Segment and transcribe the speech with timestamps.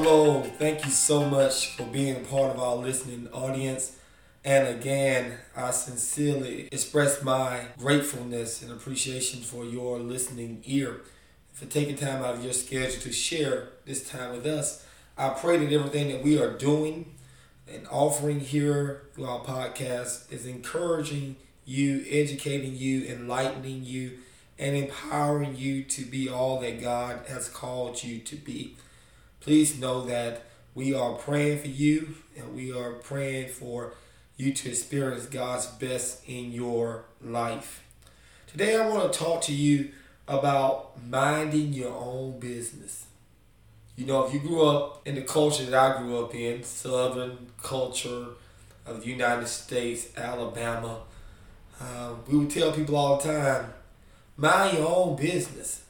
[0.00, 3.96] Hello, thank you so much for being part of our listening audience.
[4.44, 11.00] And again, I sincerely express my gratefulness and appreciation for your listening ear,
[11.52, 14.86] for taking time out of your schedule to share this time with us.
[15.16, 17.16] I pray that everything that we are doing
[17.66, 24.18] and offering here through our podcast is encouraging you, educating you, enlightening you,
[24.60, 28.76] and empowering you to be all that God has called you to be.
[29.40, 30.42] Please know that
[30.74, 33.92] we are praying for you and we are praying for
[34.36, 37.82] you to experience God's best in your life.
[38.46, 39.90] Today, I want to talk to you
[40.26, 43.06] about minding your own business.
[43.96, 47.50] You know, if you grew up in the culture that I grew up in, Southern
[47.62, 48.26] culture
[48.86, 51.00] of the United States, Alabama,
[51.80, 53.72] uh, we would tell people all the time,
[54.36, 55.82] mind your own business.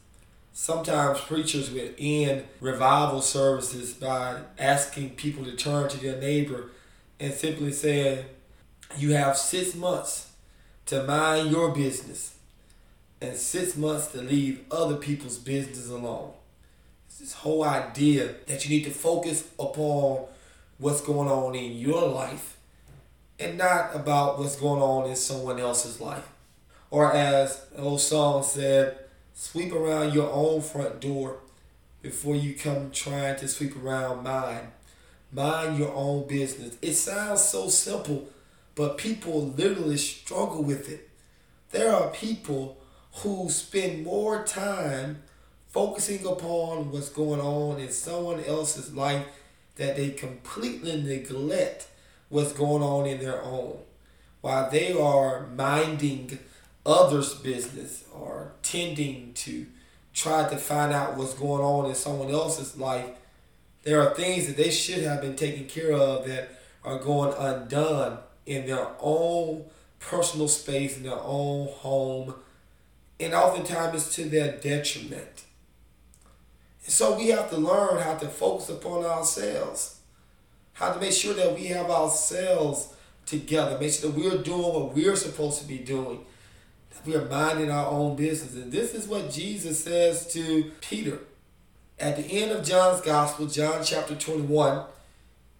[0.60, 6.72] Sometimes preachers would end revival services by asking people to turn to their neighbor
[7.20, 8.24] and simply saying,
[8.96, 10.32] You have six months
[10.86, 12.34] to mind your business
[13.20, 16.32] and six months to leave other people's business alone
[17.20, 20.24] this whole idea that you need to focus upon
[20.78, 22.58] what's going on in your life
[23.38, 26.28] and not about what's going on in someone else's life.
[26.90, 28.98] Or as the old song said,
[29.38, 31.36] sweep around your own front door
[32.02, 34.72] before you come trying to sweep around mine.
[35.32, 36.76] Mind your own business.
[36.82, 38.28] It sounds so simple,
[38.74, 41.08] but people literally struggle with it.
[41.70, 42.78] There are people
[43.12, 45.22] who spend more time
[45.68, 49.24] focusing upon what's going on in someone else's life
[49.76, 51.86] that they completely neglect
[52.28, 53.78] what's going on in their own
[54.40, 56.40] while they are minding
[56.88, 59.66] others' business or tending to
[60.14, 63.10] try to find out what's going on in someone else's life
[63.84, 66.50] there are things that they should have been taken care of that
[66.84, 69.64] are going undone in their own
[70.00, 72.34] personal space in their own home
[73.20, 75.44] and oftentimes it's to their detriment.
[76.86, 80.00] So we have to learn how to focus upon ourselves,
[80.74, 82.94] how to make sure that we have ourselves
[83.26, 86.20] together, make sure that we're doing what we're supposed to be doing,
[87.04, 88.54] we are minding our own business.
[88.54, 91.20] And this is what Jesus says to Peter.
[91.98, 94.84] At the end of John's Gospel, John chapter 21,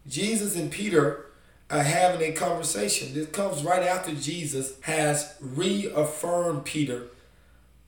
[0.06, 1.26] Jesus and Peter
[1.70, 3.14] are having a conversation.
[3.14, 7.08] This comes right after Jesus has reaffirmed Peter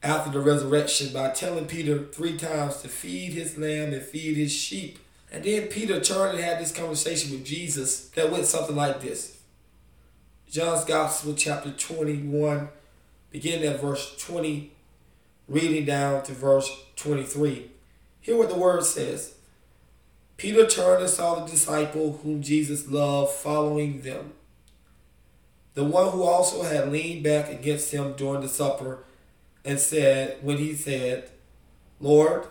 [0.03, 4.51] after the resurrection by telling Peter three times to feed his lamb and feed his
[4.51, 4.99] sheep.
[5.31, 9.37] And then Peter turned and had this conversation with Jesus that went something like this.
[10.49, 12.67] John's Gospel, chapter 21,
[13.31, 14.71] beginning at verse 20,
[15.47, 17.71] reading down to verse 23.
[18.19, 19.35] Hear what the word says.
[20.37, 24.33] Peter turned and saw the disciple whom Jesus loved following them.
[25.73, 29.03] The one who also had leaned back against him during the supper
[29.63, 31.29] and said, when he said,
[31.99, 32.47] Lord,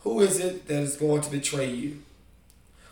[0.00, 2.02] who is it that is going to betray you?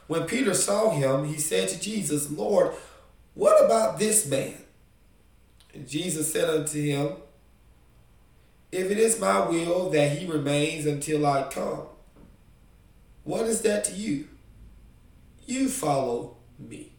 [0.07, 2.75] When Peter saw him, he said to Jesus, Lord,
[3.35, 4.57] what about this man?
[5.73, 7.13] And Jesus said unto him,
[8.73, 11.83] If it is my will that he remains until I come,
[13.25, 14.29] what is that to you?
[15.47, 16.93] You follow me.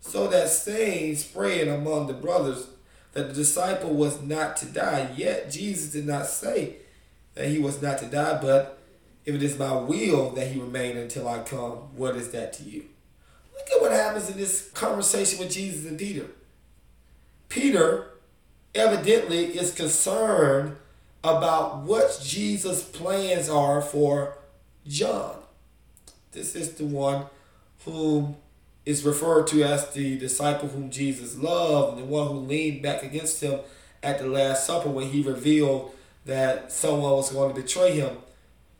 [0.00, 2.66] So that saying spread among the brothers
[3.12, 5.10] that the disciple was not to die.
[5.16, 6.76] Yet Jesus did not say
[7.34, 8.78] that he was not to die, but
[9.24, 12.62] if it is my will that he remain until I come, what is that to
[12.64, 12.86] you?
[13.54, 16.26] Look at what happens in this conversation with Jesus and Peter.
[17.48, 18.10] Peter
[18.78, 20.76] evidently is concerned
[21.22, 24.38] about what Jesus' plans are for
[24.86, 25.36] John.
[26.32, 27.26] This is the one
[27.84, 28.36] whom
[28.86, 33.02] is referred to as the disciple whom Jesus loved, and the one who leaned back
[33.02, 33.60] against him
[34.02, 35.92] at the Last Supper when he revealed
[36.24, 38.16] that someone was going to betray him.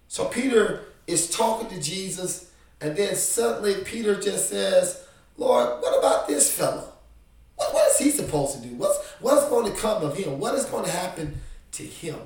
[0.07, 2.51] So Peter is talking to Jesus,
[2.81, 5.05] and then suddenly Peter just says,
[5.37, 6.93] Lord, what about this fellow?
[7.57, 8.75] What, what is he supposed to do?
[8.77, 10.39] What's, what's going to come of him?
[10.39, 11.41] What is going to happen
[11.73, 12.19] to him?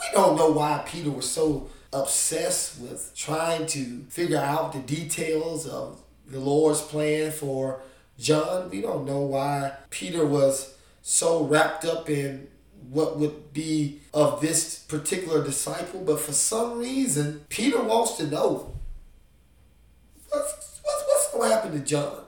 [0.00, 5.66] We don't know why Peter was so obsessed with trying to figure out the details
[5.66, 7.82] of the Lord's plan for
[8.18, 8.70] John.
[8.70, 12.48] We don't know why Peter was so wrapped up in
[12.88, 18.74] what would be of this particular disciple, but for some reason, Peter wants to know
[20.28, 22.24] what's, what's, what's going to happen to John?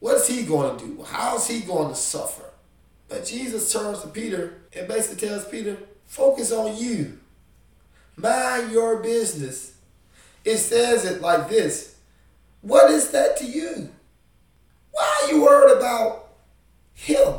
[0.00, 1.02] What is he going to do?
[1.04, 2.44] How is he going to suffer?
[3.08, 5.76] But Jesus turns to Peter and basically tells Peter,
[6.06, 7.18] focus on you.
[8.16, 9.74] Mind your business.
[10.44, 11.96] it says it like this
[12.62, 13.90] What is that to you?
[14.92, 16.28] Why are you worried about
[16.94, 17.34] him?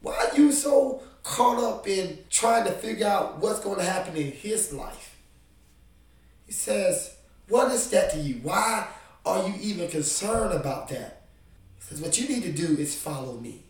[0.00, 4.16] Why are you so caught up in trying to figure out what's going to happen
[4.16, 5.16] in his life?
[6.46, 7.16] He says,
[7.48, 8.40] What is that to you?
[8.42, 8.86] Why
[9.26, 11.17] are you even concerned about that?
[11.88, 13.62] Says, What you need to do is follow me.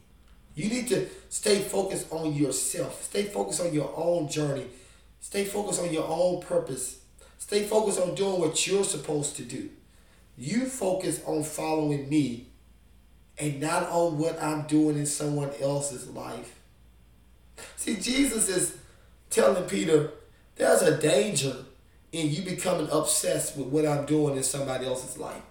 [0.55, 3.05] You need to stay focused on yourself.
[3.05, 4.67] Stay focused on your own journey.
[5.21, 6.99] Stay focused on your own purpose.
[7.39, 9.71] Stay focused on doing what you're supposed to do.
[10.37, 12.49] You focus on following me
[13.39, 16.57] and not on what I'm doing in someone else's life.
[17.77, 18.77] See, Jesus is
[19.31, 20.11] telling Peter,
[20.57, 21.55] there's a danger
[22.11, 25.43] in you becoming obsessed with what I'm doing in somebody else's life.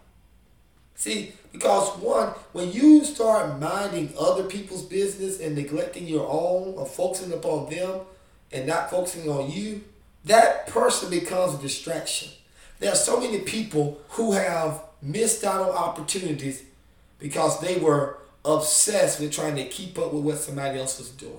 [0.97, 6.87] See, because one, when you start minding other people's business and neglecting your own or
[6.87, 8.01] focusing upon them
[8.51, 9.83] and not focusing on you,
[10.25, 12.29] that person becomes a distraction.
[12.79, 16.63] There are so many people who have missed out on opportunities
[17.19, 21.33] because they were obsessed with trying to keep up with what somebody else was doing.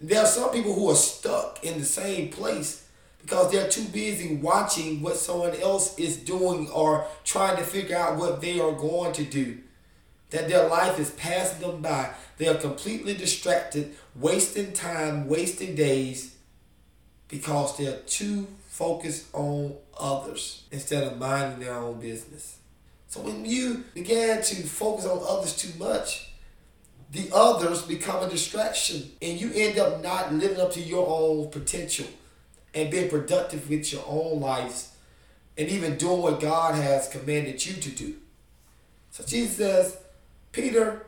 [0.00, 2.85] There are some people who are stuck in the same place
[3.26, 8.16] because they're too busy watching what someone else is doing or trying to figure out
[8.16, 9.58] what they are going to do.
[10.30, 12.10] That their life is passing them by.
[12.38, 16.36] They are completely distracted, wasting time, wasting days
[17.26, 22.58] because they're too focused on others instead of minding their own business.
[23.08, 26.30] So when you began to focus on others too much,
[27.10, 31.50] the others become a distraction and you end up not living up to your own
[31.50, 32.06] potential
[32.76, 34.92] and being productive with your own lives
[35.56, 38.16] and even doing what God has commanded you to do.
[39.10, 39.96] So Jesus says,
[40.52, 41.06] Peter,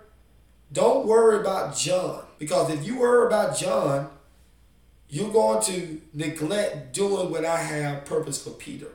[0.73, 4.09] don't worry about John because if you worry about John,
[5.11, 8.89] you're going to neglect doing what I have purpose for Peter.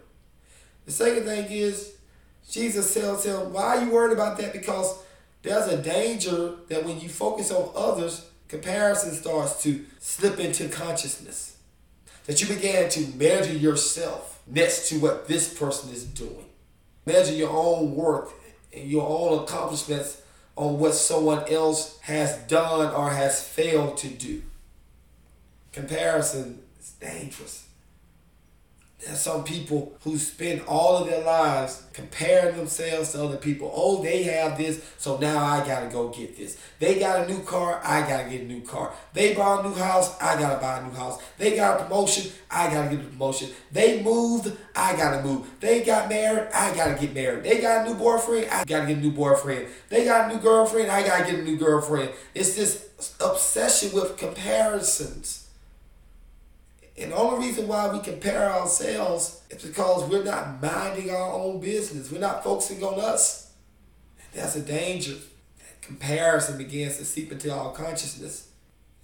[0.85, 1.93] The second thing is,
[2.49, 4.51] Jesus tells him, Why are you worried about that?
[4.51, 4.99] Because
[5.43, 11.52] there's a danger that when you focus on others, comparison starts to slip into consciousness
[12.25, 16.45] that you began to measure yourself next to what this person is doing.
[17.05, 18.33] Measure your own worth
[18.73, 20.21] and your own accomplishments
[20.55, 24.41] on what someone else has done or has failed to do.
[25.71, 27.67] Comparison is dangerous.
[28.99, 33.69] There's some people who spend all of their lives comparing themselves to other people.
[33.75, 36.57] Oh, they have this, so now I gotta go get this.
[36.79, 38.93] They got a new car, I gotta get a new car.
[39.13, 41.21] They bought a new house, I gotta buy a new house.
[41.37, 43.49] They got a promotion, I gotta get a promotion.
[43.73, 45.49] They moved, I gotta move.
[45.59, 47.43] They got married, I gotta get married.
[47.43, 49.67] They got a new boyfriend, I gotta get a new boyfriend.
[49.89, 52.11] They got a new girlfriend, I gotta get a new girlfriend.
[52.33, 55.42] It's this obsession with comparisons.
[56.97, 61.59] And the only reason why we compare ourselves is because we're not minding our own
[61.59, 62.11] business.
[62.11, 63.51] We're not focusing on us.
[64.33, 65.13] That's a danger.
[65.13, 68.47] That comparison begins to seep into our consciousness.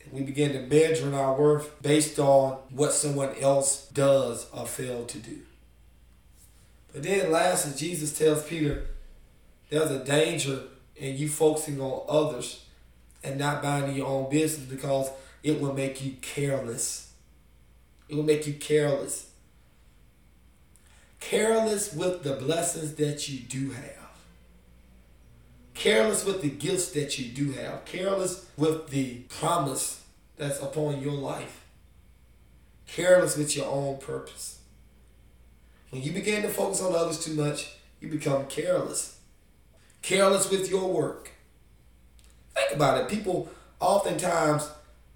[0.03, 5.09] And we begin to measure our worth based on what someone else does or failed
[5.09, 5.39] to do.
[6.93, 8.85] But then lastly, Jesus tells Peter,
[9.69, 10.61] there's a danger
[10.95, 12.65] in you focusing on others
[13.23, 15.09] and not minding your own business because
[15.43, 17.08] it will make you careless
[18.09, 19.29] it will make you careless.
[21.19, 24.09] Careless with the blessings that you do have.
[25.75, 27.85] Careless with the gifts that you do have.
[27.85, 30.03] Careless with the promise
[30.37, 31.65] that's upon your life.
[32.87, 34.59] Careless with your own purpose.
[35.91, 39.19] When you begin to focus on others too much, you become careless.
[40.01, 41.31] Careless with your work.
[42.55, 43.09] Think about it.
[43.09, 43.49] People
[43.79, 44.69] oftentimes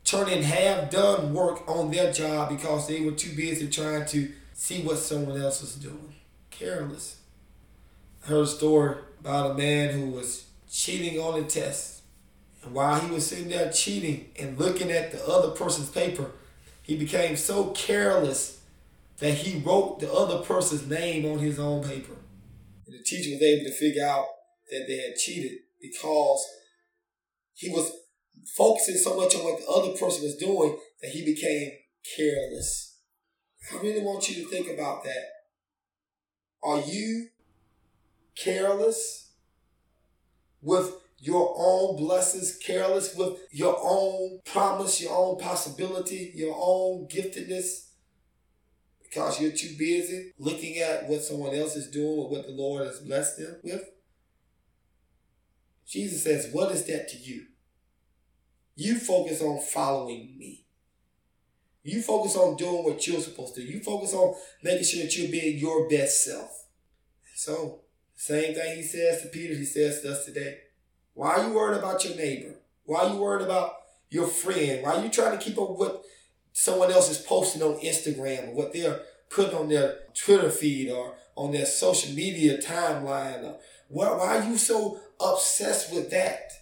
[0.03, 4.81] turning half done work on their job because they were too busy trying to see
[4.81, 6.15] what someone else was doing.
[6.49, 7.17] Careless.
[8.23, 12.01] I heard a story about a man who was cheating on a test.
[12.63, 16.31] And while he was sitting there cheating and looking at the other person's paper,
[16.81, 18.61] he became so careless
[19.19, 22.13] that he wrote the other person's name on his own paper.
[22.85, 24.25] And the teacher was able to figure out
[24.69, 26.45] that they had cheated because
[27.53, 27.91] he was
[28.55, 31.71] focusing so much on what the other person was doing that he became
[32.15, 32.97] careless.
[33.71, 35.25] I really want you to think about that.
[36.63, 37.27] Are you
[38.35, 39.31] careless
[40.61, 47.89] with your own blessings, careless with your own promise, your own possibility, your own giftedness?
[49.03, 52.85] Because you're too busy looking at what someone else is doing or what the Lord
[52.85, 53.83] has blessed them with?
[55.87, 57.45] Jesus says, What is that to you?
[58.75, 60.65] You focus on following me.
[61.83, 63.61] You focus on doing what you're supposed to.
[63.61, 66.65] You focus on making sure that you're being your best self.
[67.35, 67.81] So,
[68.15, 70.59] same thing he says to Peter, he says to us today.
[71.13, 72.55] Why are you worried about your neighbor?
[72.85, 73.73] Why are you worried about
[74.09, 74.81] your friend?
[74.81, 75.91] Why are you trying to keep up with
[76.53, 81.15] someone else is posting on Instagram or what they're putting on their Twitter feed or
[81.35, 83.55] on their social media timeline?
[83.89, 86.52] Why are you so obsessed with that?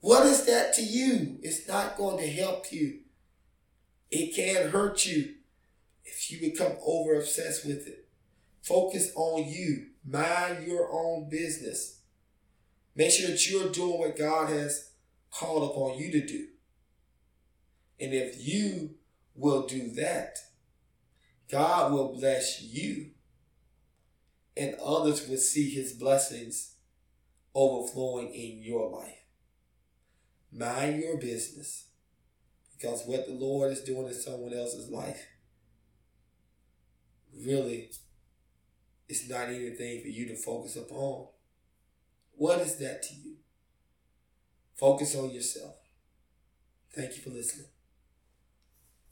[0.00, 1.38] What is that to you?
[1.42, 3.00] It's not going to help you.
[4.10, 5.34] It can hurt you
[6.04, 8.08] if you become over obsessed with it.
[8.62, 9.86] Focus on you.
[10.04, 12.00] Mind your own business.
[12.96, 14.90] Make sure that you're doing what God has
[15.30, 16.46] called upon you to do.
[18.00, 18.94] And if you
[19.34, 20.38] will do that,
[21.50, 23.10] God will bless you.
[24.56, 26.74] And others will see his blessings
[27.54, 29.19] overflowing in your life.
[30.52, 31.88] Mind your business.
[32.76, 35.26] Because what the Lord is doing in someone else's life
[37.44, 37.90] really
[39.08, 41.26] is not anything for you to focus upon.
[42.32, 43.36] What is that to you?
[44.76, 45.74] Focus on yourself.
[46.94, 47.66] Thank you for listening.